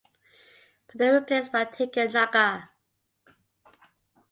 [0.87, 2.71] But they replaced by Tiga Naga.